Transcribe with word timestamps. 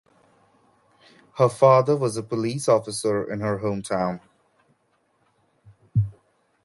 Her 1.37 1.47
father 1.47 1.95
was 1.95 2.17
a 2.17 2.23
police 2.23 2.67
officer 2.67 3.23
in 3.31 3.41
her 3.41 3.59
home 3.59 3.83
town. 3.83 4.19